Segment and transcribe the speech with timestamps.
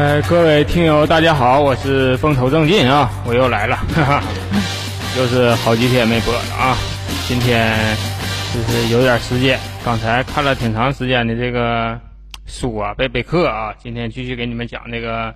[0.00, 4.22] 呃，各位听友，大家好，我是风头正劲啊，我又来了， 哈哈，
[5.18, 6.74] 又是好几天没播了啊。
[7.28, 7.76] 今天
[8.54, 12.00] 就是有点时间，刚才看了挺长时间的这个
[12.46, 15.28] 书啊，背背课啊，今天继续给你们讲这个《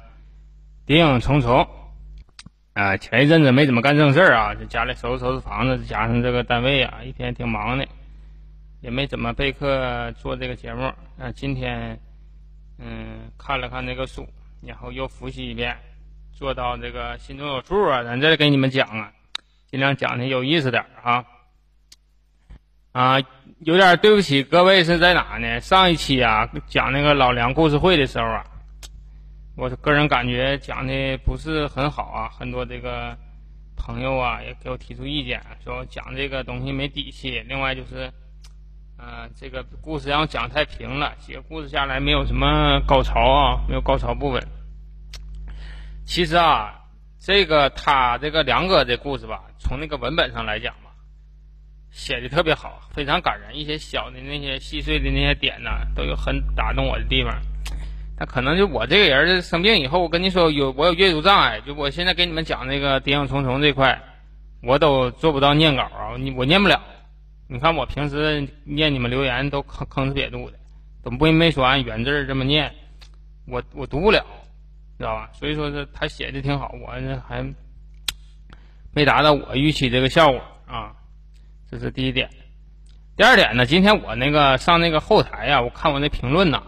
[0.86, 1.60] 谍影重重》
[2.72, 2.96] 啊。
[2.96, 7.86] 前一阵子没怎么干正事儿啊，就家里收拾收拾房子，加上这个单位啊，一天挺忙的，
[8.80, 10.84] 也没怎么备课做这个节目。
[11.18, 11.98] 啊，今天
[12.78, 14.26] 嗯看了看这个书。
[14.66, 15.76] 然后又复习一遍，
[16.32, 18.02] 做到这个心中有数啊！
[18.02, 19.12] 咱这给你们讲啊，
[19.66, 21.24] 尽量讲的有意思点啊。
[22.92, 23.16] 啊，
[23.60, 25.60] 有点对不起各位是在哪呢？
[25.60, 28.44] 上一期啊讲那个老梁故事会的时候啊，
[29.56, 33.16] 我个人感觉讲的不是很好啊，很多这个
[33.76, 37.40] 朋友啊也给我提出意见，说讲这个东西没底气。
[37.48, 38.08] 另外就是，
[38.96, 44.40] 嗯，这个故事让我讲太平了，几个故事下来没有什么高潮啊，没有高潮部分。
[46.04, 46.82] 其实啊，
[47.18, 50.90] 这个他这个梁哥的故事吧，从那个文本上来讲吧，
[51.90, 53.56] 写的特别好，非常感人。
[53.56, 57.34] 一些小的那些细碎的那些点呢，都有很打动我的地方。
[58.16, 64.00] 那可能就我这个人生病以后，我跟你说有我有阅读障碍，就我现在给你们讲那个谍影重重这块，
[64.62, 66.80] 我都做不到念稿啊，你我念不了。
[67.48, 70.58] 你看我平时念你们留言都吭吭哧瘪肚的，
[71.02, 72.72] 都不没说按原字这么念，
[73.46, 74.24] 我我读不了。
[74.96, 75.28] 知道吧？
[75.32, 77.44] 所以说是他写的挺好，我这还
[78.92, 80.94] 没达到我预期这个效果啊。
[81.68, 82.30] 这是第一点。
[83.16, 86.62] 第二点呢，今天我那个上那个后台呀，我看我那评论呐，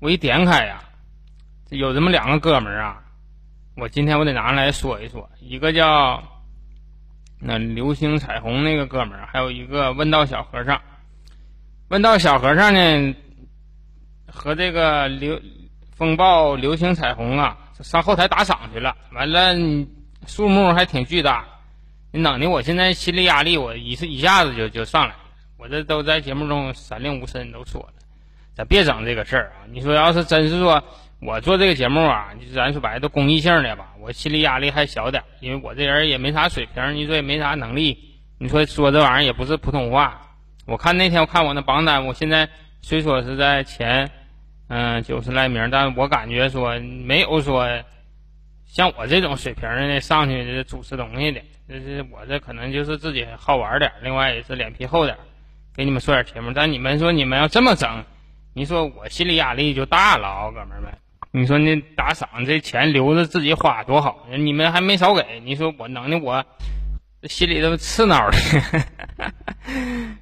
[0.00, 0.82] 我一点开呀，
[1.70, 3.02] 有这么两个哥们儿啊，
[3.76, 5.30] 我今天我得拿来说一说。
[5.40, 6.22] 一个叫
[7.40, 10.80] 那流星彩虹那个哥们儿，还有一个问道小和尚。
[11.88, 13.14] 问道小和尚呢，
[14.26, 15.40] 和这个流。
[15.96, 19.54] 风暴流星彩虹啊，上后台打赏去了，完了
[20.26, 21.42] 数目还挺巨大，
[22.12, 25.20] 你弄的我现在心理压力，我一一下子就就上来了。
[25.56, 27.94] 我这都在节目中三令五申都说了，
[28.54, 29.64] 咱别整这个事儿啊！
[29.72, 30.84] 你说要是真是说
[31.22, 40.20] 我做这个节目啊，就咱说白了都公益性的吧，我心理压力还小点，因为我这人也没啥水平，你说也没啥能力，你说说这玩意儿也不是普通话。
[40.66, 42.46] 我看那天我看我那榜单，我现在
[42.82, 44.10] 虽说是在前。
[44.68, 47.68] 嗯，九十来名，但我感觉说没有说
[48.66, 55.16] 像我这种水平的上去主持东西的，就是我这可能就是自己好玩点，另外也是脸皮厚点，
[55.76, 56.52] 给你们说点题目。
[56.52, 58.04] 但你们说你们要这么整，
[58.54, 60.92] 你说我心理压力就大了啊，哥们儿们。
[61.30, 66.44] 你说那打赏这钱留着自己花多好，你们还没少给，你说我弄的我
[67.22, 68.36] 心里都刺挠的。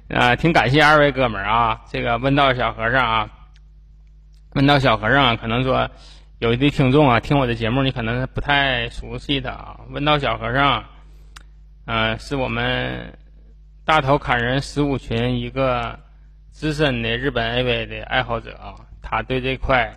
[0.15, 3.29] 啊，挺感谢二位哥们儿啊，这个问道小和尚啊。
[4.55, 5.89] 问道小和尚啊，可能说
[6.39, 9.81] 有的听众啊，听我的节目，你可能不太熟悉他啊。
[9.89, 10.85] 问道小和尚，
[11.87, 13.17] 嗯，是我们
[13.83, 15.99] 大头砍人十五群一个
[16.51, 19.93] 资深的日本 AV 的爱好者啊，他对这块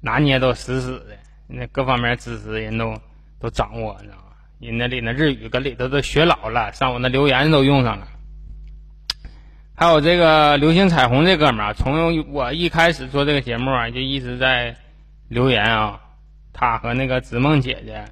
[0.00, 2.98] 拿捏都死死的，那各方面知识人都
[3.38, 4.22] 都掌握，你知道吗？
[4.60, 8.08] 人那里那日语搁里头都学老了，上我那留言都用上了。
[9.76, 14.76] 还有这个流星彩虹这哥们儿，从我一开始做这个节目啊，就一直在
[15.26, 16.00] 留言啊。
[16.52, 18.04] 他和那个子梦姐姐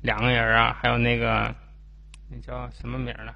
[0.00, 1.52] 两个人啊，还有那个
[2.30, 3.34] 那叫什么名了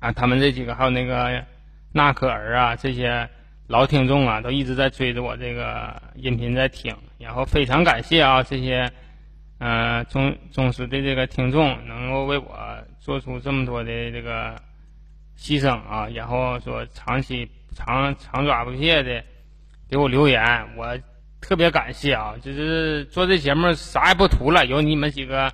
[0.00, 0.10] 啊？
[0.10, 1.44] 他们这几个还有那个
[1.92, 3.28] 纳可儿啊，这些
[3.68, 6.92] 老听众啊，都一直在追着我这个音频在听。
[7.18, 8.90] 然后非常感谢啊，这些
[9.58, 12.58] 嗯忠忠实的这个听众，能够为我
[12.98, 14.60] 做出这么多的这个。
[15.38, 19.24] 牺牲啊，然后说长期长长抓不懈的
[19.88, 20.98] 给我留言，我
[21.40, 22.34] 特别感谢啊！
[22.42, 25.52] 就是做这节目啥也不图了，有你们几个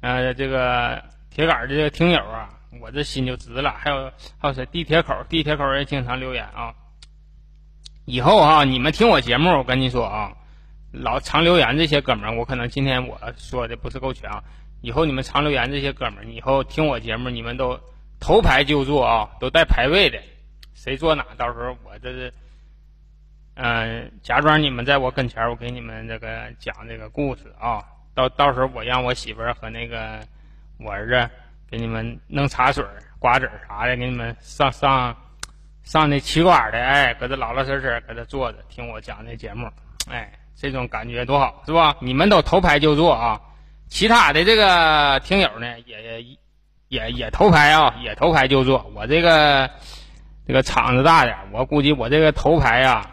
[0.00, 2.50] 呃这个铁杆的这个听友啊，
[2.82, 3.70] 我这心就直了。
[3.70, 4.66] 还有还有谁？
[4.66, 6.74] 地铁口，地铁口也经常留言啊。
[8.04, 10.32] 以后啊，你们听我节目，我跟你说啊，
[10.90, 14.42] 老常留言这些哥们儿，我可能今天我说的不是够全啊。
[14.80, 17.78] 以后你们常留言这些哥们儿，以后听我节目，你们都。
[18.20, 20.20] 头排就坐啊，都带排位的，
[20.74, 22.32] 谁坐哪，到时候我这是，
[23.54, 27.82] 嗯，假装你们在我跟前，我给你们这个讲这个故事啊。
[28.14, 30.20] 到到时候我让我媳妇儿和那个
[30.78, 31.30] 我儿子
[31.70, 32.84] 给你们弄茶水、
[33.18, 35.16] 瓜子啥的，给你们上上
[35.82, 39.66] 上那气管的，哎，搁这老老实实搁这坐着听我讲这节目，
[40.10, 41.96] 哎，这种感觉多好，是吧？
[42.00, 43.40] 你们都头排就坐啊，
[43.88, 46.22] 其他的这个听友呢也。
[46.90, 48.90] 也也头排啊，也头排就坐。
[48.96, 49.70] 我这个
[50.44, 53.08] 这个场子大点，我估计我这个头排啊，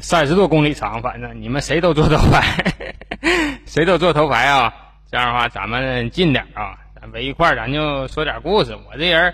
[0.00, 2.42] 三十多公里长，反正你们谁都做头牌，
[3.64, 4.74] 谁都做头牌啊！
[5.08, 8.76] 这样的话，咱们近点啊，咱围一块，咱就说点故事。
[8.90, 9.32] 我这人，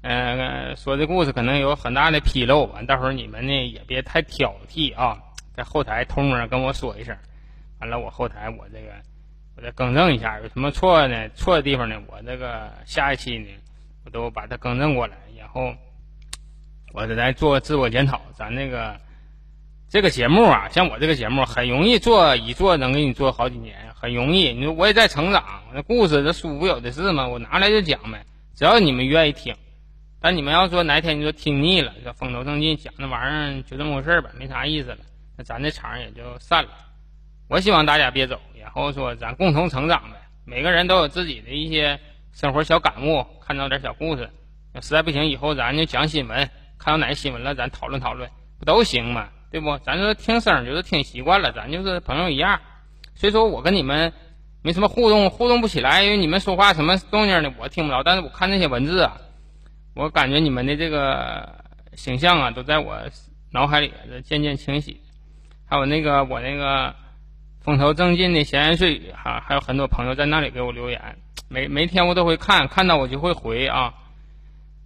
[0.00, 5.18] 嗯，说的故事可能有很大的纰漏，完到时候你们呢也别太挑剔啊，
[5.54, 7.14] 在后台偷摸跟我说一声，
[7.80, 8.94] 完了我后台我这个
[9.58, 11.28] 我再更正一下，有什么错呢？
[11.34, 13.48] 错的地方呢，我这个下一期呢，
[14.04, 15.74] 我都把它更正过来，然后
[16.92, 18.22] 我再来做自我检讨。
[18.34, 18.96] 咱那个。
[19.90, 24.52] 这个节目啊，像我这个节目很容易做，一做能给你做好几年，很容易。
[24.52, 27.26] 你说我也在成长，那故事这书不有的是吗？
[27.26, 28.22] 我拿来就讲呗，
[28.54, 29.56] 只要你们愿意听。
[30.20, 34.98] 但你们要说哪天你说听腻了，这风头正劲讲那玩意儿就这么回事吧，没啥意思了，
[35.38, 36.70] 那咱这场也就散了。
[37.48, 40.18] 我希望大家别走，然后说咱共同成长呗。
[40.44, 41.98] 每个人都有自己的一些
[42.32, 44.30] 生活小感悟，看到点小故事。
[44.80, 49.28] 实在不行，以后咱就讲新闻，看到哪新闻了，咱讨论讨论，不都行吗？
[49.50, 49.78] 对不？
[49.78, 52.60] 咱说听声就是听习惯了，咱就是朋友一样。
[53.14, 54.12] 所以说我跟你们
[54.62, 58.02] 没什么互动，互动不起来，因为你们说话什么动静呢，我听不着。
[58.02, 59.16] 但是我看那些文字啊，
[59.94, 63.00] 我感觉你们的这个形象啊，都在我
[63.50, 63.92] 脑海里
[64.22, 65.00] 渐渐清晰。
[65.66, 66.94] 还有那个我那个
[67.68, 71.18] 风头正劲的闲言碎语哈，还有很多朋友在那里给我留言，
[71.50, 73.92] 每每天我都会看，看到我就会回啊。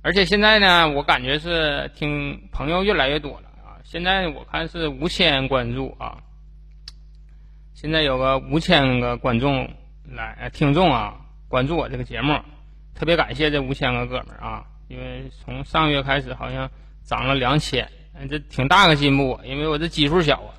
[0.02, 3.78] 而且现在呢，我感觉是听朋友越来越多了啊。
[3.84, 6.18] 现在我看是五千关注啊，
[7.72, 9.70] 现在有个五千个观众
[10.04, 11.14] 来听众啊，
[11.46, 12.36] 关注我这个节目，
[12.96, 16.68] 特别感谢这五千个哥们儿啊，因为从上月开始好像
[17.04, 17.88] 涨了两千，
[18.28, 20.50] 这挺大个进步，因为我这基数小啊，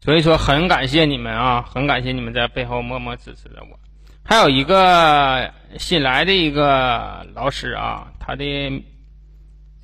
[0.00, 3.78] 所以说很感谢你们啊，很感谢你们在背后默默支持着我。
[4.24, 8.44] 还有一个新来的一个老师啊，他的。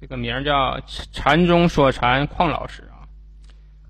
[0.01, 0.79] 这个名叫
[1.13, 3.09] 禅中说禅邝老师啊，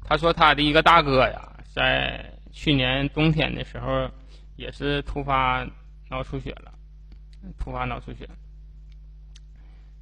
[0.04, 4.08] 他说他的一个大哥呀，在去年冬天的时候
[4.54, 5.66] 也是突发
[6.08, 6.72] 脑出血了，
[7.58, 8.28] 突发脑出血。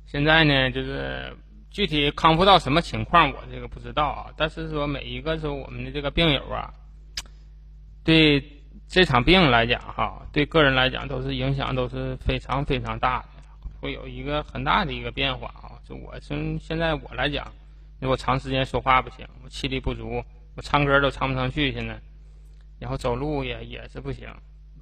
[0.04, 1.34] 现在呢，就是
[1.72, 4.26] 具体康复到什么情况，我这个不知道啊。
[4.36, 6.72] 但是说每一个说我们的这个病友啊，
[8.04, 8.44] 对
[8.86, 13.28] 这场病来讲哈，对个人来讲都是影响都是非常非常大的，
[13.80, 15.80] 会有一个很大的一个变化啊。
[15.88, 17.50] 就我从现在我来讲，
[18.00, 20.22] 因为我长时间说话不行，我气力不足，
[20.54, 21.72] 我唱歌都唱不上去。
[21.72, 21.98] 现在，
[22.78, 24.28] 然后走路也也是不行，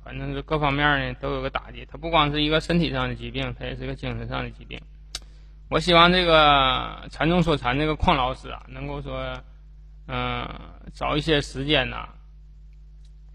[0.03, 1.87] 反正是各方面呢都有个打击。
[1.89, 4.81] 它不光是一个身体上的疾病，它也是个精神上的疾病。
[5.71, 9.41] 我希望这个禅宗说禅这个邝老师啊，能够说，
[10.09, 10.47] 嗯，
[10.93, 12.09] 找一些时间呐，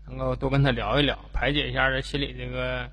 [0.05, 2.87] 能够多跟他聊一聊，排解一下这心里这个。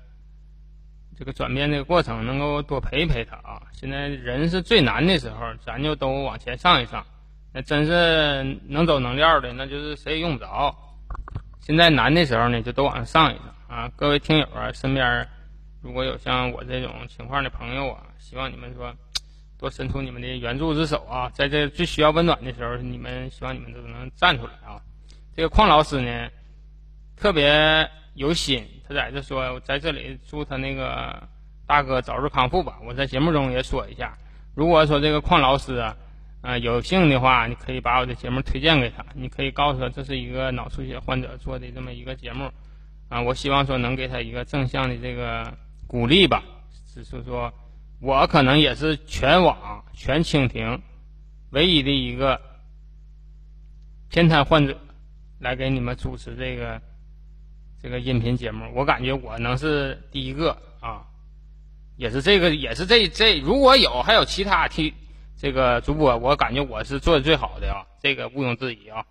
[1.15, 3.61] 这个转变这个过程，能够多陪陪他啊！
[3.71, 7.05] 现在人是最难的时候，咱就都往前上一上。
[7.53, 10.75] 那真是能走能撂的，那就是谁也用不着。
[11.59, 13.91] 现在难的时候呢，就都往上上一上啊！
[13.95, 15.29] 各位听友啊，身边
[15.83, 18.91] 如果有像我这种情况的朋友啊，希望你们说
[19.63, 21.29] 多伸出你们的援助之手啊！
[21.33, 24.75] 在这最需要温暖的时候，你们希望你们都能站出来啊！
[25.33, 26.29] 这个邝老师呢，
[27.15, 28.61] 特别有心。
[28.85, 31.17] 他在这说，在这里祝他那个
[31.65, 32.77] 大哥早日康复吧。
[32.85, 34.17] 我在节目中也说一下，
[34.53, 35.95] 如果说这个邝老师啊，
[36.41, 42.51] 啊有幸的话，你可以把我的节目推荐给他，你可以告诉他这是一个脑出血患者做的这么一个节目，
[43.07, 45.53] 啊，我希望说能给他一个正向的这个
[45.87, 46.43] 鼓励吧。
[46.93, 47.49] 只是说，
[48.03, 50.79] 我可能也是全网全蜻蜓
[51.49, 52.39] 唯一的一个
[54.09, 54.77] 偏瘫患者，
[55.39, 56.79] 来给你们主持这个。
[57.81, 61.03] 这个音频节目，我感觉我能是第一个啊，
[61.97, 64.93] 也是这个，也是这这，如果有还有其他听
[65.35, 69.03] 这个主播，我感觉我是做的最好的啊，这个毋庸置疑啊，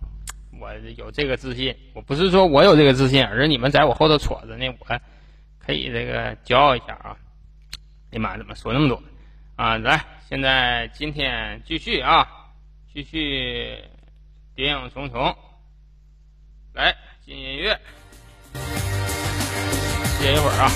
[0.59, 4.87] 我有这个自信，我不是说我有这个自信，而是你们在我后头戳着呢，我
[5.59, 7.19] 可以这个骄傲一下啊。
[8.13, 9.03] 哎妈，怎么说那么多
[9.57, 9.79] 啊？
[9.79, 12.29] 来，现在今天继续啊，
[12.93, 13.83] 继续
[14.55, 15.35] 谍影重重，
[16.75, 17.81] 来进音乐。
[20.19, 20.69] 歇一会儿啊，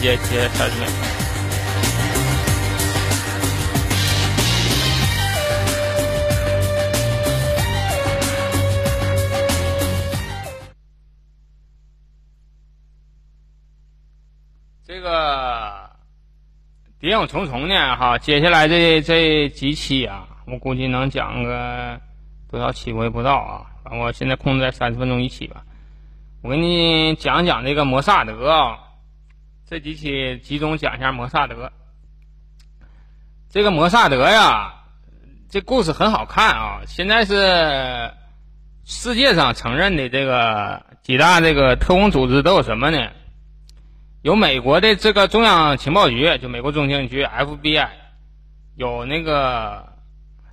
[0.00, 1.21] 歇歇三十秒。
[17.02, 22.00] 谍影重重呢，哈，接下来这这几期啊，我估计能讲个
[22.48, 25.64] 多少期我也不知道啊，反正我现在控制在三十分钟一期吧。
[26.42, 28.78] 我给你讲讲这个摩萨德啊，
[29.68, 31.72] 这几期集中讲一下摩萨德。
[33.50, 34.72] 这个摩萨德呀，
[35.50, 36.82] 这故事很好看啊！
[36.86, 38.12] 现在是
[38.84, 43.10] 世界上承认的这个几大这个特工组织都有什么呢？
[44.22, 47.88] 有美国的这个中央情报局，就美国中情局 FBI，
[48.76, 49.94] 有那个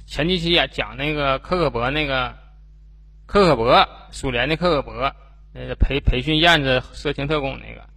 [0.08, 2.36] 前几期讲那个克格勃那个
[3.28, 5.14] 克格勃，苏联的克格勃，
[5.54, 7.88] 那个培培训燕子色情特工那个。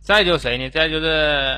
[0.00, 0.68] 再就谁呢？
[0.70, 1.56] 再就是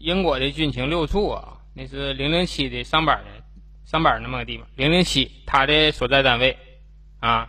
[0.00, 3.44] 英国的军情六处啊，那是零零七的上班的
[3.84, 4.66] 上班那么个地方。
[4.74, 6.58] 零零七他的所在单位
[7.20, 7.48] 啊，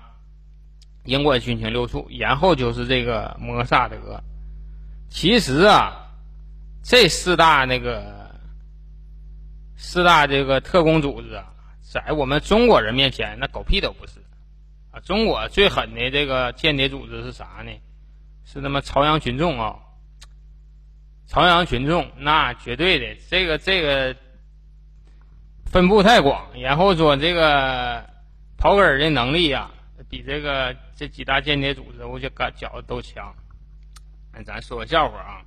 [1.05, 4.21] 英国军情六处，然后就是这个摩萨德。
[5.09, 6.09] 其实啊，
[6.83, 8.35] 这四大那个
[9.75, 11.47] 四大这个特工组织啊，
[11.81, 14.19] 在我们中国人面前那狗屁都不是
[14.91, 14.99] 啊。
[14.99, 17.71] 中国最狠的这个间谍组织是啥呢？
[18.45, 19.79] 是他妈朝阳群众啊。
[21.27, 24.15] 朝阳群众那绝对的，这个这个
[25.65, 28.01] 分布太广，然后说这个
[28.57, 29.69] 刨根儿的能力呀，
[30.09, 33.35] 比这个这几大间谍组织，我觉得觉都强。
[34.43, 35.41] 咱说个笑话啊，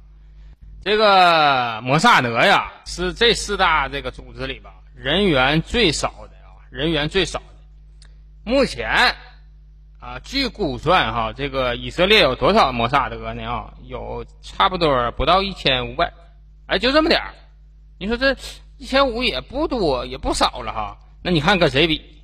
[0.82, 8.10] 这个摩萨德呀，是这四大这个组织里吧，人员最少的啊，人员最少的，
[8.44, 9.14] 目前。
[10.02, 13.44] 啊，据估算哈，这个以色列有多少摩萨德呢？
[13.46, 16.10] 啊，有差不多不到一千五百，
[16.64, 17.34] 哎，就这么点儿。
[17.98, 18.34] 你说这
[18.78, 20.96] 一千五也不多，也不少了哈。
[21.22, 22.22] 那你看跟谁比？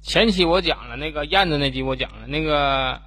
[0.00, 3.02] 前期我讲了那个燕子那集，我讲了那个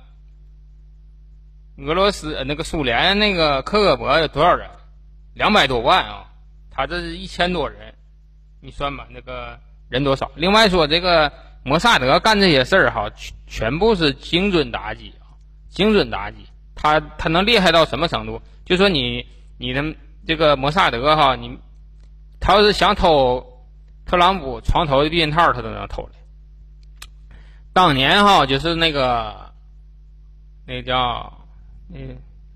[1.77, 4.69] 俄罗斯那个苏联那个克格勃有多少人？
[5.33, 6.25] 两百多万啊，
[6.69, 7.93] 他这是一千多人，
[8.61, 10.31] 你算吧，那个人多少？
[10.35, 11.31] 另外说这个。
[11.67, 15.33] 摩萨德干这些事儿哈，全全部是精准打击啊，
[15.67, 16.45] 精准打击。
[16.75, 18.39] 他他能厉害到什么程度？
[18.65, 19.25] 就说你
[19.57, 19.83] 你的
[20.27, 21.57] 这个摩萨德哈，你
[22.39, 23.65] 他要是想偷
[24.05, 26.19] 特朗普床头的避孕套，他都能偷来。
[27.73, 29.51] 当年哈，就是那个
[30.67, 31.34] 那叫
[31.87, 31.99] 那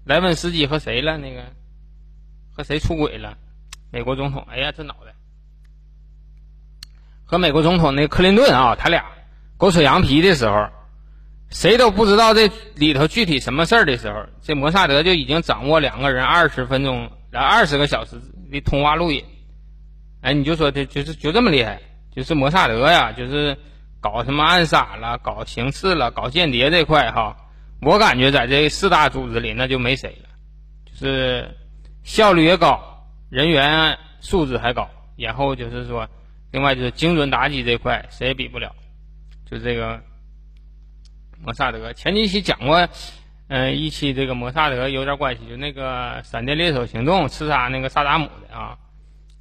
[0.06, 1.18] 莱文斯基和谁了？
[1.18, 1.44] 那个
[2.52, 3.38] 和谁出轨了？
[3.92, 4.46] 美国总统？
[4.50, 5.14] 哎呀，这脑袋！
[7.26, 9.06] 和美国总统那克林顿啊，他俩
[9.58, 10.68] 狗扯羊皮的时候，
[11.50, 18.20] 谁都不知道这里头具体什么事儿的时候，这摩萨德就已经掌握两个人二十分钟、来二十个小时
[18.52, 19.24] 的通话录音。
[20.22, 21.80] 哎，你就说这就是就这么厉害，
[22.12, 23.58] 就是摩萨德呀，就是
[24.00, 27.38] 搞什么暗杀了、搞行刺了、搞间谍这块哈，
[27.82, 30.30] 我感觉在这四大组织里那就没谁了，
[30.86, 31.56] 就是
[32.04, 36.08] 效率也高，人员素质还高，然后就是说。
[36.52, 38.76] 另外就是精准打击这块，谁也比不了。
[39.46, 40.02] 就这个
[41.40, 42.90] 摩萨德，前几期讲过，
[43.50, 48.80] 嗯，一期这个摩萨德有点关系，就那个闪电猎手行动刺杀那个萨达姆的啊。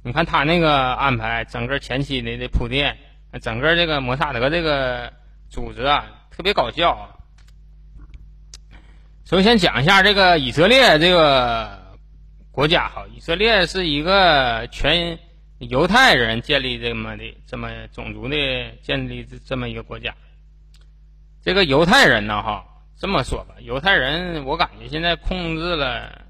[0.03, 2.95] 你看他那个安排，整个前期的这铺垫，
[3.41, 5.11] 整个这个摩萨德这个
[5.49, 7.18] 组织啊，特别搞笑。
[9.29, 11.79] 首先讲一下这个以色列这个
[12.51, 15.19] 国家哈，以色列是一个全。
[15.59, 18.37] 犹太人建立这么的这么种族的
[18.81, 20.15] 建立这么一个国家，
[21.43, 22.65] 这个犹太人呢，哈，
[22.97, 26.25] 这么说吧，犹太人我感觉现在控制了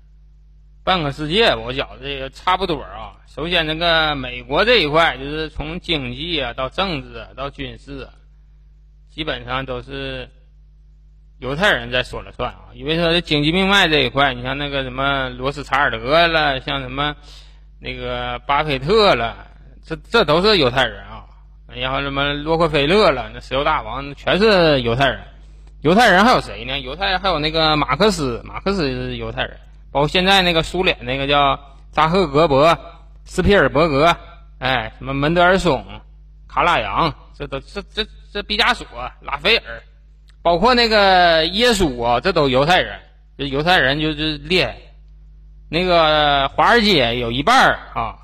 [0.83, 3.15] 半个世界，我觉得这个差不多啊。
[3.27, 8.11] 首先，那个美国这一块，就是从经济啊到政治啊到军事，啊，
[9.09, 10.27] 基本上都是
[11.39, 12.59] 犹太人在说了算啊。
[12.73, 17.15] 因为说这经济命脉这一块，你像那个什么罗斯柴尔德了，像什么。
[17.81, 19.47] 那个巴菲特了，
[19.85, 21.23] 这这都是犹太人啊。
[21.73, 25.21] 然后什么洛克菲勒了，那石油大王全是犹太人。
[25.79, 26.77] 犹太人还有谁呢？
[26.81, 29.57] 犹太还有那个马克思，马克思是犹太人。
[29.93, 31.57] 包括现在那个苏联那个叫
[31.93, 32.77] 扎克格伯、
[33.23, 34.13] 斯皮尔伯格，
[34.57, 35.85] 哎，什么门德尔松、
[36.49, 38.85] 卡拉扬，这都这这这毕加索、
[39.21, 39.81] 拉斐尔，
[40.49, 42.99] 包括那个耶稣啊，这都犹太人。
[43.37, 44.75] 这犹太人就是厉害。
[45.69, 48.17] 那个华尔街有一半儿啊，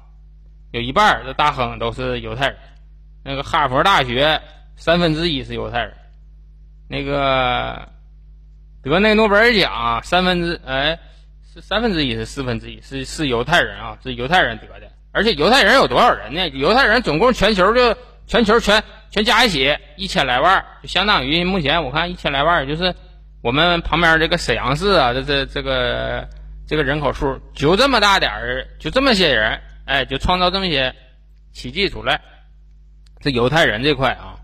[0.71, 2.57] 有一半儿的大亨都是犹太人。
[3.23, 4.41] 那个哈佛大学
[4.75, 5.93] 三分之一是犹太人。
[6.89, 7.89] 那个
[8.81, 10.97] 得那诺贝尔奖三分之哎
[11.53, 14.91] 是三分之一是四分之一是是犹太人啊，是犹太人得的。
[15.11, 16.49] 而且犹太人有多少人呢？
[16.49, 18.83] 犹太人总共全球就全球全
[19.15, 22.93] 全加一起一千来万，就相当于目前我看一千来万，就是
[23.41, 26.27] 我们旁边这个沈阳市啊，这这这个。
[26.67, 30.95] 这个人口数就这么大点儿，就这么些人，哎，就创造这么些
[31.53, 32.19] 奇迹出来。
[33.19, 34.39] 这犹太人这块啊，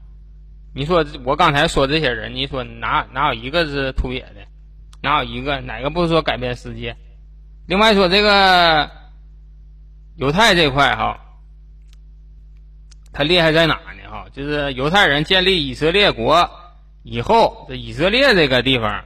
[0.76, 4.46] 你说我刚才说这些人，你说哪哪有一个是土野的？
[5.02, 6.96] 哪有一个哪个不是说改变世界？
[7.66, 8.92] 另外说这个
[10.16, 11.20] 犹太这块哈，
[13.12, 14.01] 他厉害在哪呢？
[14.12, 16.52] 哈，就是犹太人建立以色列国
[17.04, 19.06] 以后，这以色列这个地方，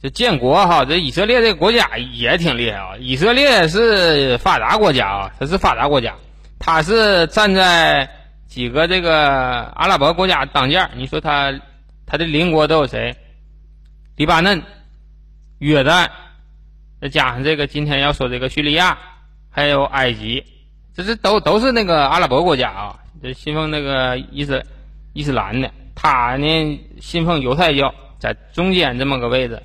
[0.00, 2.96] 这建国哈，这以色列这个国家也挺厉害啊。
[3.00, 6.14] 以色列是发达国家啊，它是发达国家，
[6.60, 8.08] 它是站在
[8.46, 11.52] 几个这个阿拉伯国家当间你说它
[12.06, 13.16] 它的邻国都有谁？
[14.16, 14.62] 黎巴嫩、
[15.58, 16.08] 约旦，
[17.00, 18.98] 再加上这个今天要说这个叙利亚，
[19.50, 20.44] 还有埃及。
[20.94, 24.64] 这是都都是那个阿拉伯国家啊，这信奉那个伊斯
[25.12, 29.62] 伊斯兰的，他呢信奉犹太教，在中间这么个位置，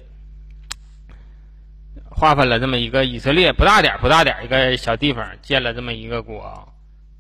[2.04, 6.68] 划分了这么一个以色列不大点不大点一个小地方，建了这么一个国，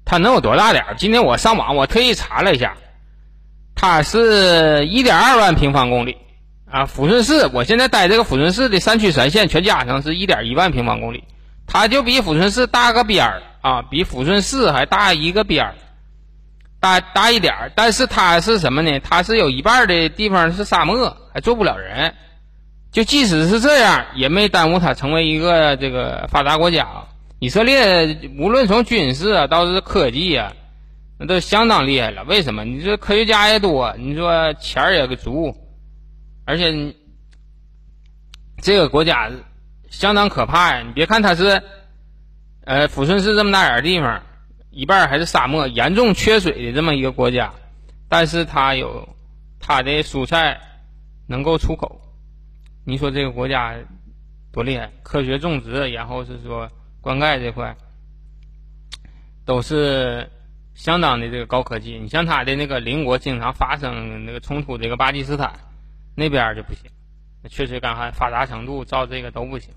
[0.03, 2.75] 它能有多大点今天我上网我特意查了一下，
[3.73, 6.17] 它是一点二万平方公里。
[6.69, 11.23] 啊，抚顺市我现在待这个抚顺市的三区三县全加上是一点一万平方公里，
[11.65, 13.41] 它就比抚顺市大个边儿。
[13.61, 15.75] 啊，比抚顺市还大一个边儿，
[16.79, 18.99] 大大一点儿，但是它是什么呢？
[18.99, 22.13] 它是有一半的地方是沙漠，还坐不了人。
[22.91, 26.87] 就即使是这样，也没耽误它成为一个这个发达国家。
[27.39, 30.53] 以色列无论从军事啊，到是科技啊，
[31.19, 32.23] 那都相当厉害了。
[32.23, 32.63] 为什么？
[32.63, 35.55] 你说科学家也多，你说钱儿也足，
[36.45, 36.93] 而且
[38.61, 39.29] 这个国家
[39.89, 40.83] 相当可怕呀！
[40.85, 41.61] 你别看它是。
[42.67, 44.23] 呃，抚顺市这么大点地方，
[44.75, 47.53] 一半还是沙漠，严重缺水的这么一个国家，
[48.09, 49.07] 但是它有
[49.57, 50.59] 它的蔬菜
[51.27, 52.01] 能够出口。
[52.83, 53.73] 你说这个国家
[54.51, 54.91] 多厉害？
[55.01, 57.73] 科学种植，然后是说灌溉这块
[59.45, 60.29] 都是
[60.73, 61.97] 相当的这个高科技。
[61.97, 65.53] 你像它的那个邻国经常发生那个冲突，这个巴基斯坦
[66.15, 66.91] 那边就不行，
[67.49, 69.73] 确实干旱发达程度照这个都不行，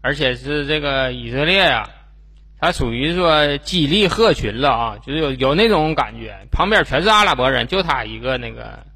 [0.00, 1.88] 而且是这个以色列呀。
[2.62, 8.86] 他属于说激励鹤群了啊，就是有有那种感觉，旁边全是阿拉伯人，就他一个那个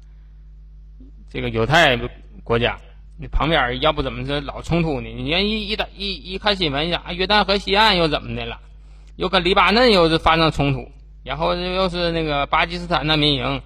[1.29, 1.97] 这个犹太
[2.45, 2.79] 国家，
[3.19, 5.09] 你旁边要不怎么是老冲突呢？
[5.09, 8.57] 你看一一打一一看新闻，啊，约旦河西岸又怎么的了？
[9.17, 10.89] 又跟黎巴嫩又是发生冲突，
[11.25, 13.61] 然后又是那个巴基斯坦难民营，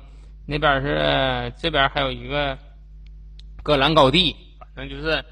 [0.47, 2.57] 那边是这边还有一个
[3.61, 5.23] 戈兰高地，反正就是。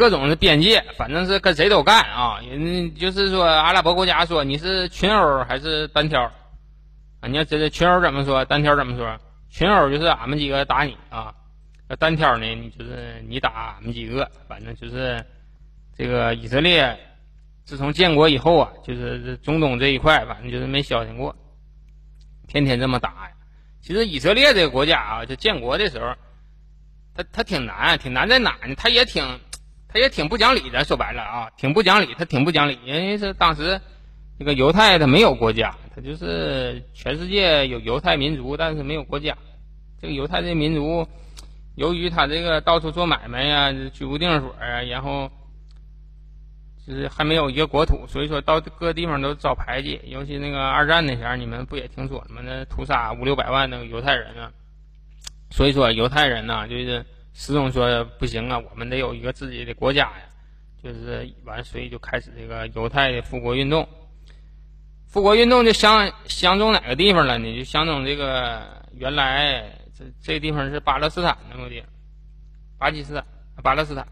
[0.00, 2.40] 各种的边界，反正是跟谁都干啊！
[2.40, 6.22] 人就是说，阿拉伯国家说你是群殴还是单挑
[7.20, 7.28] 啊？
[7.28, 8.42] 你要这群殴怎么说？
[8.46, 9.18] 单挑怎么说？
[9.50, 11.34] 群殴就是俺们几个打你啊，
[11.98, 14.30] 单挑呢，你就是你打俺们几个。
[14.48, 15.22] 反正就是
[15.94, 16.98] 这个以色列
[17.66, 21.36] 自从建国以后啊，就是中东这一块，反正就是没消停过，
[22.48, 23.32] 天天这么打呀。
[23.82, 26.14] 其实以色列这个国家啊，就建国的时候，
[27.14, 28.74] 他他挺难，挺难在哪呢？
[28.74, 29.38] 他也挺。
[29.92, 32.14] 他也挺不讲理的，说白了啊，挺不讲理。
[32.16, 33.80] 他挺不讲理，因为是当时
[34.38, 39.36] 这个犹太他没有国家，他就是全世界有犹太民族，但是没有国家。
[40.00, 41.08] 这个犹太这民族，
[41.74, 45.28] 由于他这个到处做买卖呀，居无定所啊，然后
[46.86, 50.00] 就是还没有一个国土，所以说到各地方都遭排挤。
[50.04, 52.40] 尤其那个二战那前儿，你们不也听说了吗？
[52.44, 54.52] 那屠杀五六百万那个犹太人啊，
[55.50, 57.04] 所以说犹太人呢，就是。
[57.32, 60.22] 始终说不行啊，我们得有一个自己的国家呀，
[60.82, 63.88] 就是完，所以就开始这个犹太的复国运动。
[65.08, 67.56] 复国运动就相相中哪个地方了呢？
[67.56, 71.82] 就相中这个原来这这地方是巴勒斯坦那个地，
[72.78, 73.24] 巴基斯坦、
[73.62, 74.06] 巴勒斯坦，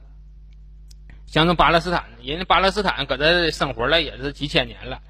[1.26, 5.00] 相中巴勒斯坦，人家巴勒斯坦搁这生活了也是几千年了。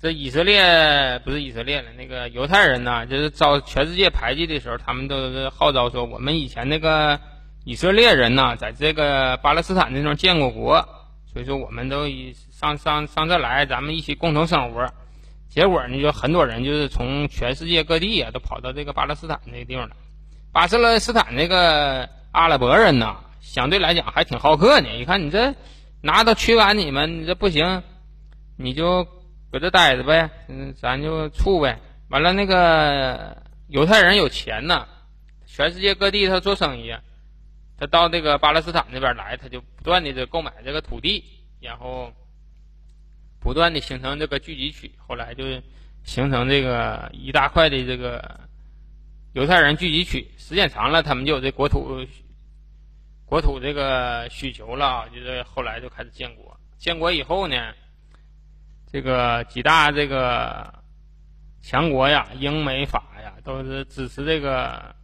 [0.00, 7.18] 这以色列不是以色列了，那个犹太人呢，就是遭全世界排挤的时候，他们都是号召说，我们以前那个
[7.64, 10.88] 以色列人呢，在这个巴勒斯坦那地方建过国，
[11.32, 14.86] 所以说我们都以上上上这来，咱们一起共同生活。
[15.48, 19.96] 结果呢，就很多人就是从全世界各地啊，都跑到这个巴勒斯坦那个地方了。
[20.52, 24.88] 巴勒斯坦那个阿拉伯人呢，相对来讲还挺好客呢。
[24.96, 25.56] 一看你这
[26.02, 27.82] 拿刀驱赶你们，你这不行，
[28.56, 29.04] 你就。
[29.50, 31.80] 搁这待着呗，嗯，咱就处呗。
[32.10, 34.86] 完了，那个犹太人有钱呐，
[35.46, 36.94] 全世界各地他做生意，
[37.78, 41.24] 他到这个巴勒斯坦那边来，他就不断的这购买这个土地，
[41.60, 42.12] 然后
[43.40, 45.44] 不断的形成这个聚集区，后来就
[46.04, 48.40] 形成这个一大块的这个
[49.32, 50.30] 犹太人聚集区。
[50.36, 52.06] 时间长了，他们就有这国土
[53.24, 56.58] 国土这个需求了，就是后来就开始建国。
[56.78, 57.56] 建国以后呢？
[58.90, 60.72] 这个几大这个
[61.62, 64.94] 强国呀，英美法呀，都是支持这个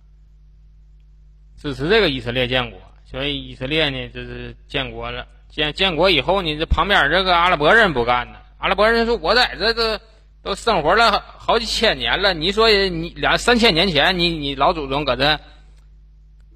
[1.57, 5.27] 支持这个以色列建国，所以以色列呢就是建国了。
[5.49, 8.38] 建建国以后呢，这旁边这个阿拉伯人不干呢。
[8.59, 10.01] 阿拉伯人说：“我在这这
[10.42, 12.35] 都生活了好几千年了。
[12.35, 15.38] 你说你两三千年前，你你老祖宗搁这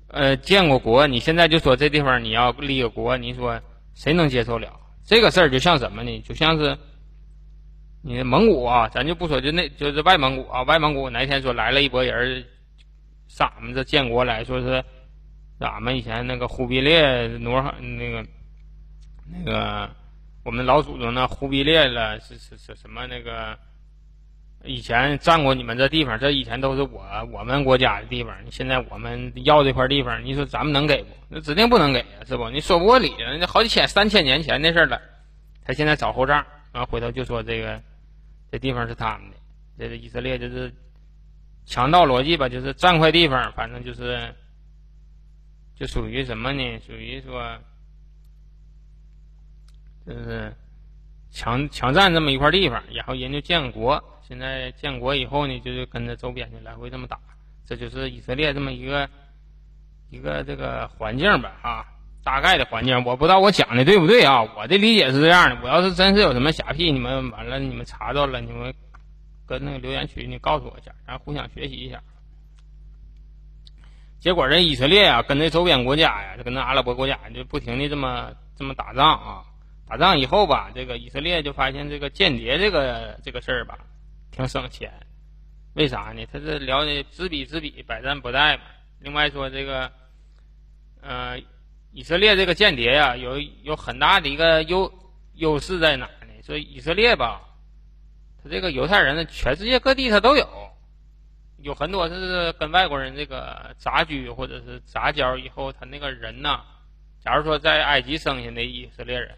[0.08, 3.60] 呃建过国，你现在就说这地方你要立个国，你说
[3.94, 4.72] 谁能接受了？
[5.04, 6.20] 这个事儿就像什么呢？
[6.26, 6.76] 就像是
[8.02, 12.44] 你蒙古啊，咱就不说，就那就是外蒙古啊，外蒙古哪天说来了一拨人
[13.26, 14.82] 上俺们这建国来说是
[15.58, 18.24] 俺们以前那个忽必烈努尔那个
[19.26, 19.90] 那个
[20.44, 23.58] 我们老祖宗那忽必烈了是是是什么那个
[24.64, 31.08] 以前占过你们这地方，这以前都是我我们国家的地方，现在我们要这块地方，你说咱们能给不？
[31.28, 32.50] 那指定不能给啊，是不？
[32.50, 35.00] 你说不过理，人家好几千、三千年前的事了，
[35.64, 37.82] 他现在找后账，然后回头就说这个
[38.50, 39.36] 这地方是他们的，
[39.78, 40.72] 这个以色列就是
[41.66, 44.34] 强盗逻辑吧，就是占块地方，反正就是
[45.74, 46.80] 就属于什么呢？
[46.86, 47.58] 属于说
[50.06, 50.54] 就是
[51.30, 57.18] 强强占这么一块地方，然后人就建国，现在建国以后呢，就是跟着周边的来回这么打，
[57.66, 59.08] 这就是以色列这么一个。
[60.10, 61.84] 一个这个环境吧，啊，
[62.22, 64.42] 大概的环境，我不知道我讲的对不对啊？
[64.56, 68.74] 我的理解是这样的，我要是真是有什么瞎屁，你们完了，你们查到了，你们
[69.46, 72.02] 跟那个留言区你告诉我一下，咱互相学习一下。
[74.20, 79.44] 结果这以色列呀，跟这周边国家呀，就跟那阿拉伯国家就不停的这么这么打仗啊，
[79.88, 83.78] 打仗以后吧，这个以色列就发现这个间谍这个这个事儿吧，
[84.32, 84.92] 挺省钱，
[85.74, 86.26] 为啥呢？
[86.32, 88.64] 他是聊的知彼知彼，百战不殆嘛。
[88.98, 89.92] 另外说这个，
[91.00, 91.38] 呃，
[91.90, 94.92] 以色列这个间谍呀，有有很大的一个优
[95.34, 96.28] 优势在哪呢？
[96.44, 97.40] 说以色列吧，
[98.42, 100.46] 他这个犹太人呢，全世界各地他都有，
[101.58, 106.62] 有很多是跟外国人这个杂居或者是杂交以后，他那个人呐，
[107.20, 109.34] 假如说在埃及生下的以色列人，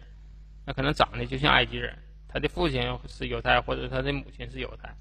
[0.65, 4.93] 那可能长得就像埃及人，他的父亲是犹太，或者他的母亲是犹太。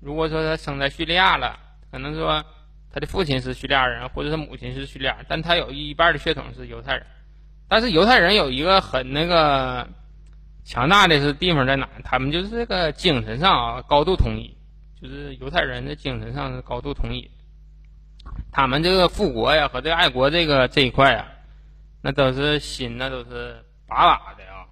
[0.00, 1.58] 如果说他生在叙利亚了，
[1.90, 2.44] 可能说。
[2.96, 7.06] 他的父亲是叙利亚人，或者是母亲是叙利亚，但他有一半的血统是犹太人。
[7.68, 9.86] 但是犹太人有一个很那个
[10.64, 11.86] 强大的是地方在哪？
[12.04, 14.56] 他们就是这个精神上啊高度统一，
[14.98, 17.30] 就是犹太人的精神上是高度统一。
[18.50, 21.28] 他们这个复国呀和这爱国这个这一块啊，
[22.00, 24.64] 那都是心那都是把把的啊。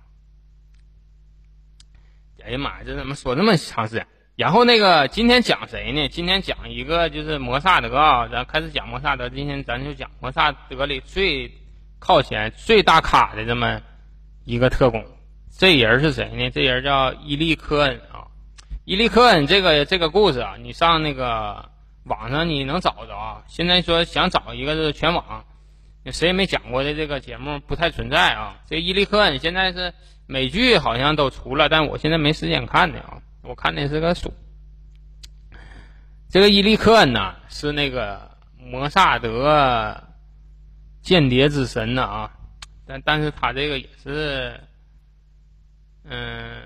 [2.43, 4.07] 哎呀妈呀，这怎么说那么长时间？
[4.37, 6.09] 然后那个今天讲谁呢？
[6.09, 9.29] 今天讲一个就是摩萨德啊，咱开始讲摩萨德。
[9.29, 11.53] 今天咱就讲摩萨德里最
[12.01, 13.81] 靠前、最大咖的这么
[14.45, 15.05] 一个特工。
[15.57, 16.51] 这人是谁呢？
[16.51, 18.27] 这人叫伊利科恩啊。
[18.85, 21.71] 伊利科恩这个这个故事啊，你上那个
[22.03, 23.45] 网上你能找着啊。
[23.47, 25.45] 现在说想找一个是全网
[26.07, 28.57] 谁也没讲过的这个节目不太存在啊。
[28.69, 29.95] 这伊利科恩现在是
[30.27, 33.19] 美剧好像都出了，但我现在没时间看的啊。
[33.47, 34.33] 我看的是个书，
[36.31, 40.03] 这个伊利克恩呢是那个摩萨德
[41.03, 42.33] 间谍之神呢啊，
[42.87, 44.59] 但但是他这个也是，
[46.05, 46.63] 嗯，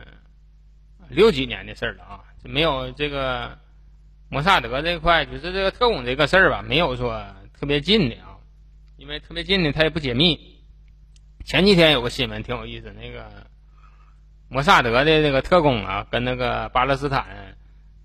[1.09, 3.59] 六几年的事儿了啊，就没有这个
[4.29, 7.27] 摩萨德这块，就是这个特工这个事儿吧，没有说
[7.59, 8.39] 特别近的啊，
[8.97, 10.39] 因为特别近的他也不解密。
[11.45, 13.49] 前几天有个新闻挺有意思，那个。
[14.49, 17.27] 摩萨德的那个特工啊，跟那个巴勒斯坦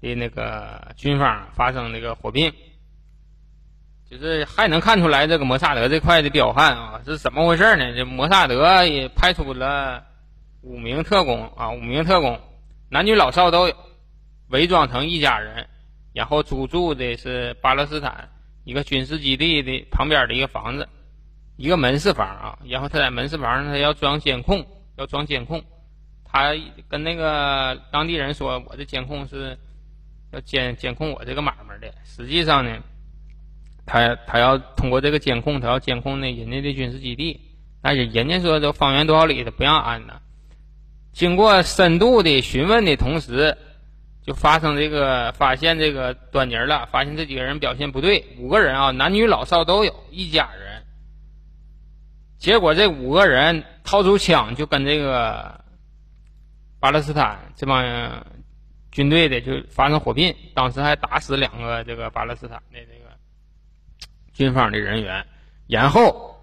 [0.02, 2.52] 的那个军方发生那个火并，
[4.10, 7.96] 就是还能看出来这个摩萨德这块的彪悍啊，是怎么回事呢？
[7.96, 10.04] 这摩萨德也派出了
[10.62, 12.38] 五名特工啊，五名特工，
[12.90, 13.76] 男女老少都有，
[14.50, 15.68] 伪装成一家人，
[16.12, 18.30] 然后租住的是巴勒斯坦
[18.66, 20.90] 一个军事基地的旁边的一个房子，
[21.56, 25.64] 一个门市房啊，然后他在门市房上他要装监控，要装监控。
[26.34, 26.52] 他
[26.90, 29.56] 跟那个当地人说：“我的监控是
[30.32, 31.94] 要监监控我这个买卖的。
[32.04, 32.80] 实际上呢，
[33.86, 37.40] 他他要通过这个监控，他要监控那人家的军事基地。
[37.84, 40.22] 但是人家说这方圆多少里他不让安呢。
[41.12, 43.56] 经过深度的询问的同时，
[44.26, 48.26] 就发生这个发现这个端倪了，发现这几个人表现不对。
[48.40, 50.82] 五个人啊，男女老少都有，一家人。
[52.40, 55.62] 结果这五个人掏出枪就跟这个。”
[56.84, 57.82] 巴勒斯坦这帮
[58.92, 63.10] 军队的就发生火并，当时还打死两个这个巴勒斯坦的这个
[64.34, 65.26] 军方的人员，
[65.66, 66.36] 然后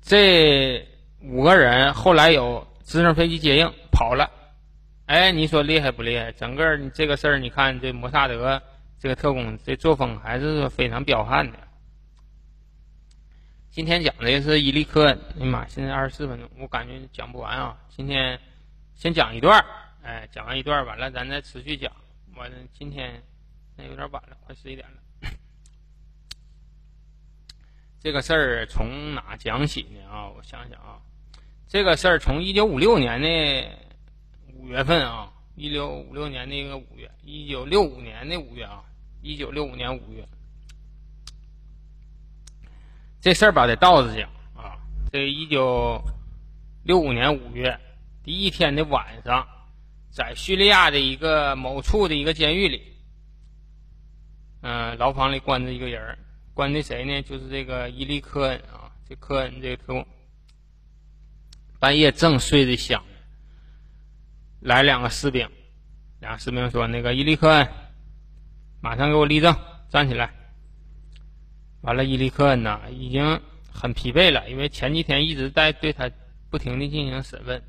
[0.00, 0.82] 这
[1.20, 4.30] 五个人后来有直升飞机接应跑了，
[5.04, 6.32] 哎，你说厉害不厉害？
[6.32, 8.62] 整个这个事儿，你看这摩萨德
[8.98, 11.58] 这个特工这作风还是非常彪悍的。
[13.70, 18.40] 今天讲的是伊利克恩，哎妈，现在二十四分钟，我感觉讲不完啊，今天。
[18.94, 19.64] 先讲一段
[20.02, 21.92] 哎，讲完一段完了，咱再持续讲。
[22.36, 23.22] 完了，今天
[23.76, 24.96] 那有点晚了，快十一点了。
[28.00, 30.04] 这个事儿从哪讲起呢？
[30.10, 31.00] 啊，我想想啊，
[31.68, 33.68] 这个事儿从一九五六年的
[34.54, 38.82] 五月份啊，一九五六年那个五月，一九六五年的五月啊，
[39.22, 40.26] 一九六五年五月，
[43.20, 44.76] 这事儿吧得倒着讲啊。
[45.12, 46.02] 这一九
[46.82, 47.78] 六五年五月
[48.24, 49.46] 第一天的晚上，
[50.10, 52.82] 在叙利亚的一个某处的一个监狱里，
[54.62, 56.18] 嗯，牢房里关着一个人。
[56.54, 57.20] 关的谁呢？
[57.20, 60.06] 就是这个伊利科恩啊，这科恩这个特工，
[61.78, 63.04] 半夜正睡得香，
[64.60, 65.46] 来两个士兵，
[66.20, 67.68] 两个士兵说：“那个伊利科恩，
[68.80, 69.54] 马上给我立正，
[69.90, 70.32] 站起来。”
[71.82, 73.38] 完了，伊利科恩呐，已经
[73.70, 76.10] 很疲惫了，因为前几天一直在对他
[76.48, 77.60] 不停的进行审问，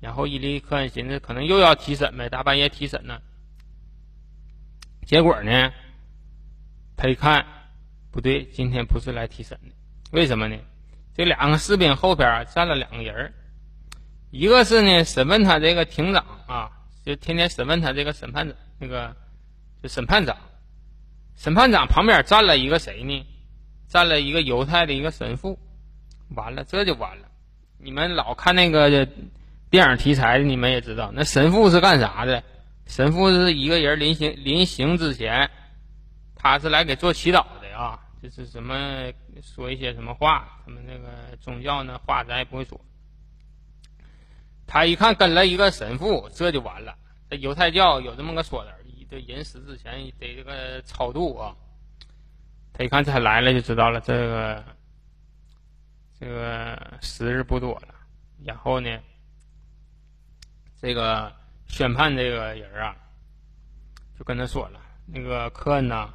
[0.00, 3.20] 然后伊利克恩寻思可能又要提审呗，大半夜提审呢，
[5.06, 5.72] 结果呢，
[6.96, 7.46] 他一看。
[8.10, 9.74] 不对，今天不是来提审的，
[10.12, 10.56] 为什么呢？
[11.14, 13.32] 这两个士兵后边站了两个人
[14.30, 16.72] 一个是呢审问他这个庭长啊，
[17.04, 19.14] 就天天审问他这个审判长，那个
[19.82, 20.36] 就审判长，
[21.36, 23.26] 审判长旁边站了一个谁呢？
[23.88, 25.58] 站了一个犹太的一个神父。
[26.34, 27.28] 完了，这就完了。
[27.76, 29.06] 你们老看那个
[29.70, 32.42] 电影题材的，你们也知道，那神父是干啥的？
[32.86, 35.50] 神父是一个人临行临行之前，
[36.34, 37.68] 他是来给做祈祷的。
[37.78, 42.80] 啊，就是什么说一些什么话，他们那个宗教那话咱也不会说。
[44.66, 46.96] 他一看跟了一个神父，这就完了。
[47.30, 48.74] 这犹太教有这么个说的，
[49.08, 51.54] 这人死之前得这个超度啊。
[52.72, 54.64] 他一看他来了，就知道了这个
[56.18, 57.94] 这个时日不多了。
[58.44, 58.98] 然后呢，
[60.80, 61.32] 这个
[61.66, 62.96] 宣判这个人啊，
[64.18, 66.14] 就跟他说了，那个科恩呐。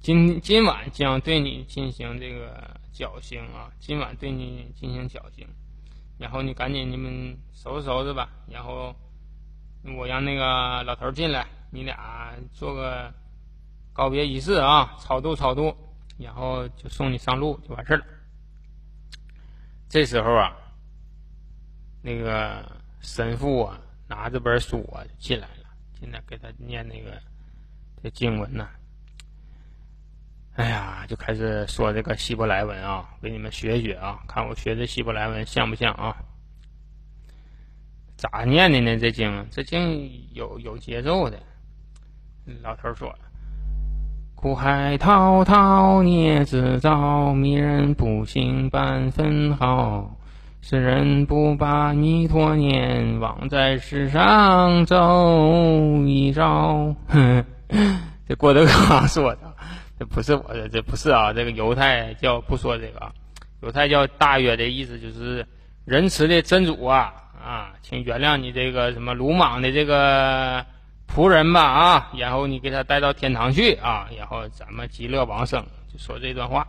[0.00, 3.68] 今今晚将对你进行这个绞刑啊！
[3.80, 5.44] 今晚对你进行绞刑，
[6.18, 8.28] 然后你赶紧你们收拾收拾吧。
[8.46, 8.94] 然后
[9.96, 13.12] 我让那个老头进来，你俩做个
[13.92, 15.76] 告别仪式啊，超度超度，
[16.16, 18.06] 然后就送你上路就完事了。
[19.88, 20.56] 这时候啊，
[22.02, 25.64] 那个神父啊拿着本书啊就进来了，
[26.00, 27.20] 进来给他念那个
[28.02, 28.68] 这经文呢。
[30.54, 36.16] 哎呀，就开始说这个希伯来文啊，给你们学学啊，看我学的希伯来文像不像啊？
[38.16, 38.98] 咋念的呢？
[38.98, 41.38] 这经，这经有有节奏的。
[42.60, 43.16] 老头说
[44.34, 50.17] ：“苦海滔滔，孽自造，迷人不醒半分好。
[50.60, 54.96] 世人不把弥陀念，枉在世上走
[56.06, 57.44] 一遭。”哼，
[58.28, 59.40] 这郭德纲说的。
[59.98, 61.32] 这不是我的，这不是啊！
[61.32, 63.10] 这个犹太教不说这个，
[63.62, 65.44] 犹太教大约的意思就是
[65.84, 70.64] 仁慈的真主啊啊，请原谅你这个什么鲁莽的这个
[71.12, 76.64] 仆人吧啊，然后你给他带到天堂去啊，然后咱们极乐往生，就说这段话。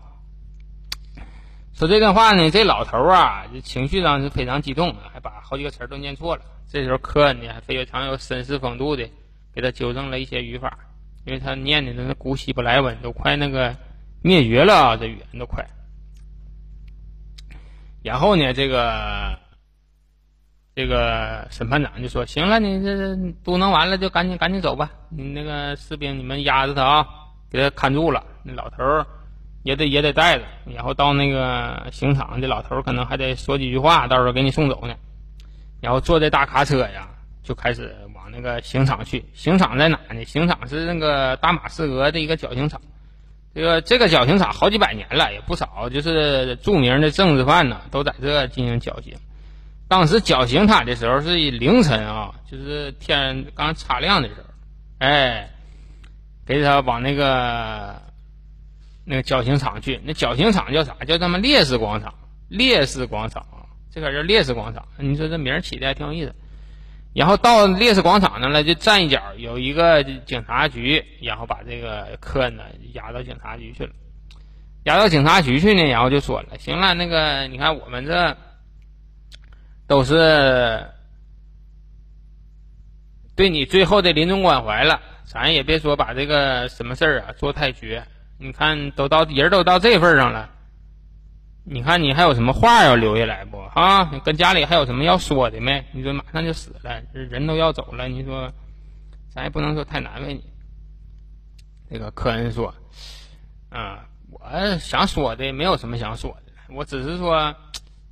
[1.74, 6.42] 说这段话呢，这老头啊，这情绪上是非常激动，还把好几个词儿都念错了。
[6.70, 9.10] 这时候科恩呢，还非常有绅士风度的
[9.54, 10.78] 给他纠正了一些语法。
[11.26, 13.76] 因为他念的那是古希伯来文，都快那个
[14.22, 14.98] 灭绝了啊！
[14.98, 15.64] 这语言都快。
[18.02, 19.38] 然后呢，这个
[20.74, 24.92] 这个审判长就说：“行了，你这都能完了，就赶紧赶紧走吧。
[25.10, 27.08] 你那个士兵，你们压着他啊，
[27.52, 28.24] 给他看住了。
[28.44, 29.06] 那老头儿
[29.64, 30.46] 也得也得带着。
[30.66, 34.96] 然后到那个刑场，这老头儿可能还得说几句话，到时候给你送走呢。
[35.82, 37.10] 然后坐这大卡车呀，
[37.44, 40.24] 就开始往。”那个刑场去，刑场在哪呢？
[40.24, 42.80] 刑场是那个大马士革的一个绞刑场。
[43.56, 49.16] 这个这个绞刑场好几百年了，也不少，就是著名的政治犯呢，都在这进行绞刑。
[49.88, 54.44] 当时绞刑他的时候是凌晨啊，就是天刚擦亮的时候，
[55.00, 55.50] 哎，
[56.46, 58.00] 给他往那个
[59.10, 60.00] 那个绞刑场去。
[60.04, 60.94] 那绞刑场叫啥？
[61.08, 62.14] 叫他妈烈士广场。
[62.48, 63.44] 烈士广场，
[63.92, 64.88] 这个叫烈士广场。
[65.00, 66.36] 你说这名起的还挺有意思。
[67.16, 73.92] 然后到烈士广场那了，就站一角有一个警察局，然后把这个科恩呢押到警察局去了。
[74.84, 78.38] 押到警察局去呢，然后就说了：“行了，那个你看我们这
[79.88, 80.88] 都是
[83.36, 88.06] 对你最后的临终关怀了，咱也别说把这个什么事儿啊做太绝。
[88.40, 90.50] 你看都到人都到这份上了，
[91.66, 93.60] 你看你还有什么话要留下来不？
[93.60, 95.86] 啊，跟家里还有什么要说的没？
[95.92, 98.50] 你说马上就死了，人都要走了，你说
[99.30, 100.44] 咱也不能说太难为你。
[101.90, 102.74] 那个科恩说
[103.70, 107.54] ：“啊，我想说的没有什么想说的，我只是说，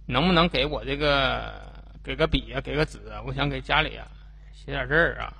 [0.05, 1.53] 能不能给我这个
[2.03, 3.23] 给个笔啊，给个纸啊？
[3.25, 4.05] 我想给家里啊
[4.51, 5.33] 写点字儿啊，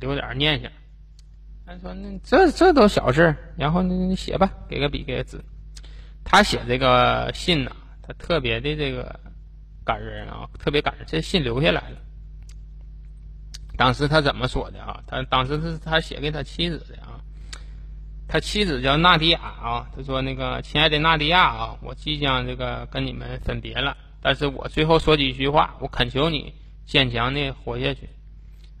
[0.00, 0.72] 留点念想。”
[1.70, 5.40] 他说：“那这这都小事，然后你写吧，给个笔，给个纸。”
[6.24, 7.70] 他写这个信呢，
[8.02, 9.20] 他特别的这个
[9.84, 11.06] 感人啊，特别感人。
[11.06, 11.98] 这信留下来了。
[13.76, 15.00] 当时他怎么说的啊？
[15.06, 17.22] 他当时是他写给他妻子的啊。
[18.26, 19.88] 他妻子叫纳迪亚啊。
[19.94, 26.52] 他说：“那个亲爱的纳迪亚啊，我即将这个跟你们分别了，但是我最后说几句话，我恳求你
[26.84, 28.08] 坚强的活下去，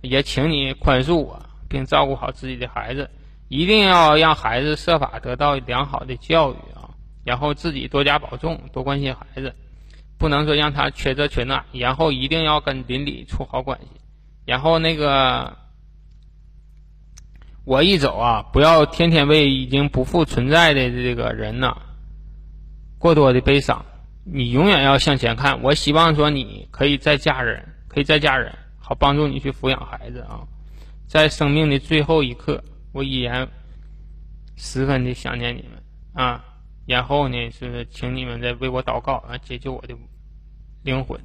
[0.00, 1.40] 也请你宽恕我，
[1.70, 3.08] 并照顾好自己的孩子，
[3.48, 6.90] 一定要让孩子设法得到良好的教育啊。”
[7.22, 9.54] 然后自己多加保重，多关心孩子，
[10.18, 11.64] 不能说让他缺这缺那。
[11.72, 14.00] 然后一定要跟邻里处好关系。
[14.46, 15.56] 然后那个
[17.64, 21.76] 我一走啊，不要天天为已经不复存在的这个人呐
[22.98, 23.84] 过多的悲伤。
[24.24, 25.62] 你永远要向前看。
[25.62, 30.40] 我希望说你可以再嫁人，可以再嫁人，好帮助你去抚养孩子啊。
[31.10, 33.48] 在生命的最后一刻，我依然
[34.54, 36.44] 十分的想念你们啊。
[36.86, 39.94] 然后呢，是请你们再为我祷告啊，解救我的
[40.84, 41.20] 灵魂。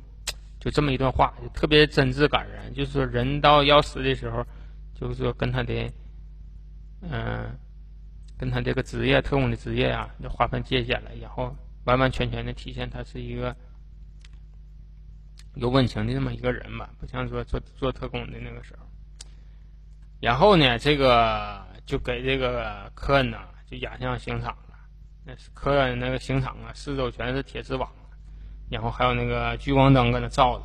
[0.60, 2.74] 就这么一段话，就特别真挚感人。
[2.74, 4.44] 就是说，人到要死的时候，
[5.00, 5.92] 就是说跟他的，
[7.02, 7.56] 嗯，
[8.40, 11.12] 跟他这个职业，特工的职业啊，就划分界限了。
[11.22, 13.56] 然后完完全全的体现他是一个
[15.54, 18.86] 有温情的这么一个人吧，不像说做做特工的那个时候。
[20.20, 23.38] 然后呢，这个就给这个科恩呐，
[23.70, 24.76] 就押上刑场了。
[25.26, 27.90] 那科恩那个刑场啊，四周全是铁丝网，
[28.70, 30.64] 然后还有那个聚光灯搁那照着。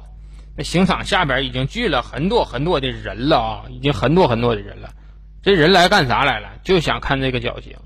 [0.56, 4.90] 那刑场下边已经聚了很多很多的人了啊，已经很多很多的人了。
[5.42, 6.50] 这人来干啥来了？
[6.62, 7.76] 就想看这个绞刑。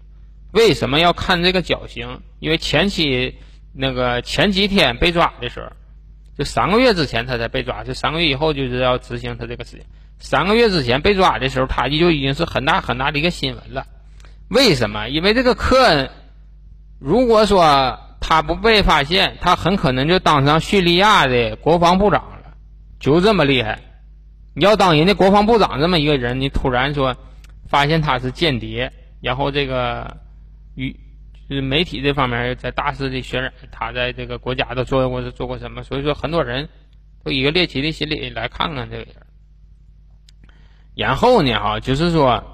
[0.53, 2.21] 为什么要看这个绞刑？
[2.41, 3.39] 因为前期
[3.73, 5.71] 那个前几天被抓的时候，
[6.37, 9.87] 就三个月之前他才被抓，就三个月以后就是要执行他这个事情。
[10.25, 13.87] 三个月之前被抓的时候，他就已经是很大很大的一个新闻了。
[14.49, 15.11] 为什么？
[15.11, 16.11] 因为这个科恩。
[16.99, 22.55] 如果说他不被发现，他很可能就当上叙利亚的国防部长了，
[22.99, 23.81] 就这么厉害。
[24.55, 27.15] 你要当人家国防部长这么一个人，你突然说
[27.69, 30.17] 发现他是间谍，然后这个
[30.75, 30.91] 与
[31.51, 36.71] 就是媒体这方面在大肆的渲染他在这个国家都做过做过什么，所以说很多人
[37.23, 39.15] 都一个猎奇的心理来看看这个人。
[40.95, 42.51] 然后呢，哈，就是说。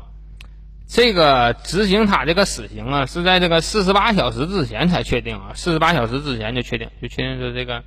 [0.92, 7.85] 这个执行他这个死刑啊，是在这个四十八小时之前才确定啊，四十八小时之前就确定，就确定说这个，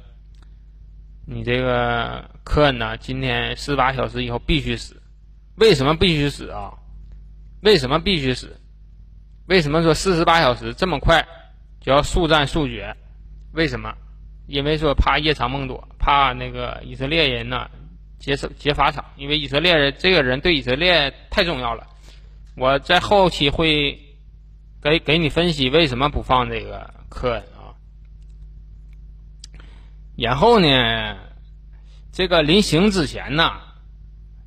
[1.26, 5.02] 你这个科恩呢，今天四十八小时以后必须死。
[5.56, 6.76] 为什么必须死啊？
[7.62, 8.56] 为什么必须死？
[9.48, 11.28] 为什么说四十八小时这么快
[11.82, 12.96] 就要速战速决？
[13.52, 13.94] 为什么？
[14.48, 17.70] 因为说怕夜长梦多，怕那个以色列人呢
[18.20, 21.88] 劫手劫法场，因为以色列人这个人对以色列太重要了。
[22.56, 24.00] 我在后期会
[24.82, 27.74] 给给你分析为什么不放这个科恩啊。
[30.16, 31.18] 然后呢，
[32.12, 33.52] 这个临行之前呢，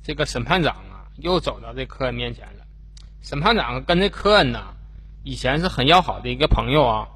[0.03, 2.65] 这个审判长啊又走到这科恩面前了。
[3.21, 4.73] 审判长跟这科恩呢
[5.23, 7.07] 以前是很要好的一个朋友啊，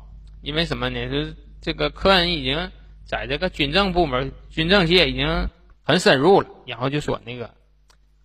[0.42, 1.08] 因为什么呢？
[1.10, 2.70] 是这个科恩已经
[3.06, 5.48] 在这个军政部门、军政界已经
[5.92, 7.54] 很深入了，然后就说那个。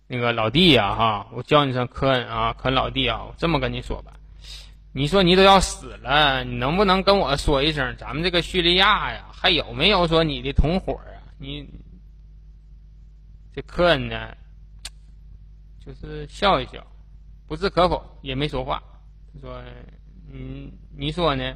[0.09, 4.13] 那个老弟呀，哈，我叫你声科恩啊，科恩老弟啊，我这么跟你说吧，
[4.93, 11.19] 你说你都要死了，你能不能跟我说一声，咱们这个叙利亚呀，还有没有说你的同伙啊？
[11.37, 11.67] 你
[13.53, 14.33] 这科恩呢，
[15.85, 16.87] 就是笑一笑，
[17.45, 18.81] 不置可否，也没说话。
[19.33, 19.61] 他说
[20.31, 21.53] ：“嗯，你说呢？”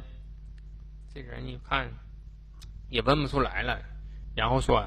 [1.14, 1.90] 这人一看
[2.90, 3.80] 也问不出来了，
[4.34, 4.86] 然后说。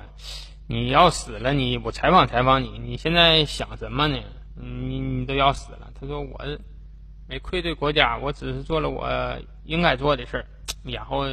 [0.67, 4.17] 你要死了，你我采访采访你，你现在想什么呢？
[4.55, 5.91] 你你都要死了。
[5.99, 6.41] 他说我
[7.27, 9.07] 没愧对国家，我只是做了我
[9.63, 10.45] 应该做的事儿。
[10.83, 11.25] 然后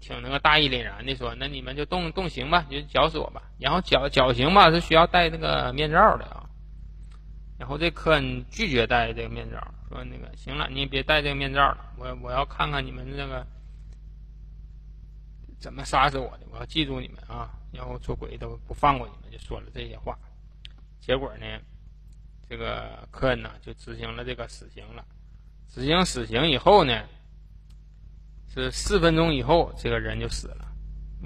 [0.00, 6.44] 挺那个大义凛然的说：“那你们就动动刑吧，就绞死我吧。”然后绞绞刑吧是需要戴那个面罩的啊。
[7.58, 9.56] 然后这科恩拒绝戴这个面罩，
[9.88, 13.46] 说：“那个行了，你也别戴这个面罩了，我我要看看你们那个
[15.58, 20.18] 怎么杀死我的，我要记住你们啊。”然后做鬼都不放过你们，就说了这些话。
[21.00, 21.46] 结果呢，
[22.48, 25.04] 这个科恩呢就执行了这个死刑了。
[25.68, 27.04] 执行死刑以后呢，
[28.52, 30.66] 是四分钟以后，这个人就死了。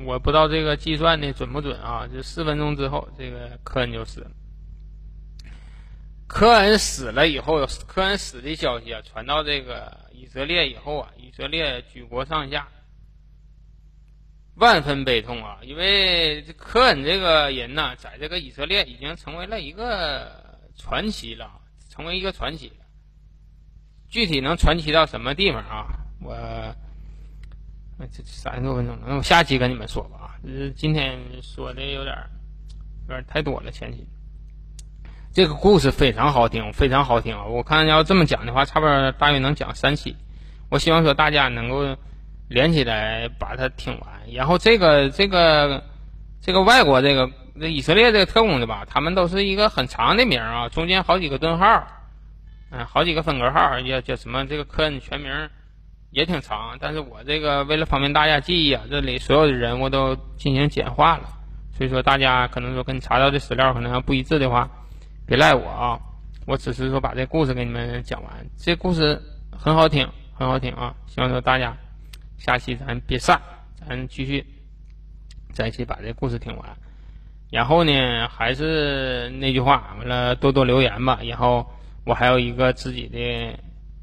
[0.04, 2.06] 我不知道这个计算的准不准啊？
[2.06, 4.30] 就四分钟之后，这个科恩就死了。
[6.26, 12.68] 科恩死了以后，科恩死的消息啊传到这个以色列以后啊，以色列举国上下
[14.60, 20.30] 万分悲痛啊，因为科恩这个人呢，在这个以色列已经成为了一个
[20.76, 21.50] 传奇了，
[21.88, 22.70] 成为一个传奇。
[24.10, 25.86] 具体能传奇到什么地方啊？
[26.22, 26.34] 我
[28.12, 30.28] 这三十多分钟，那我下期跟你们说吧啊！
[30.76, 32.14] 今天说的有点
[33.08, 34.06] 有点太多了，前期。
[35.32, 37.44] 这个故事非常好听，非常好听啊！
[37.46, 40.14] 我看要这么讲的话，差不多大约能讲三期。
[40.68, 41.96] 我希望说大家能够
[42.50, 44.10] 连起来把它听完。
[44.34, 45.82] 然后这个这个
[46.42, 51.86] 这个外国这个这以色列这个特工的吧，他们都是一个很长的名啊，中间好几个顿号。
[52.72, 54.46] 嗯，好几个分格号，叫叫什么？
[54.46, 55.32] 这个科恩全名
[56.10, 61.28] 也挺长，但是我这个为了方便大家记忆啊，这里所有的人我都进行简化了。
[61.72, 64.68] 所以说大家可能说跟查到的史料可能不一致的话，
[65.26, 65.98] 别赖我啊。
[66.46, 69.20] 我只是说把这故事给你们讲完，这故事
[69.50, 70.94] 很好听，很好听啊。
[71.06, 71.76] 希望说大家
[72.40, 73.40] 下期咱别散，
[73.88, 74.44] 咱继续
[75.52, 76.76] 在一起把这故事听完。
[77.52, 81.64] 然后呢，还是那句话，完了多多留言吧，然后。
[82.06, 83.58] 我还有一个自己的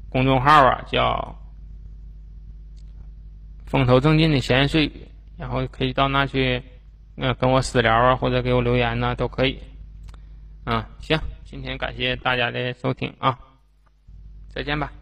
[0.08, 1.36] 公众号啊，叫
[3.66, 4.92] “风头正劲”的闲言碎语，
[5.36, 6.62] 然后可以到那去，
[7.16, 9.58] 呃，跟我私聊啊，或者给我留言呢，都可以。
[10.64, 13.36] 啊，行，今天感谢大家的收听啊，
[14.48, 14.92] 再见吧。